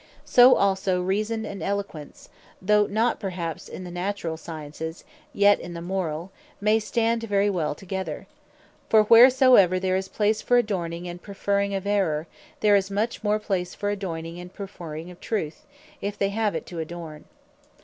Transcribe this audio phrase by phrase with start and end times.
[0.25, 5.79] So also Reason, and Eloquence, (though not perhaps in the Naturall Sciences, yet in the
[5.79, 8.25] Morall) may stand very well together.
[8.89, 12.25] For wheresoever there is place for adorning and preferring of Errour,
[12.61, 15.67] there is much more place for adorning and preferring of Truth,
[16.01, 17.25] if they have it to adorn.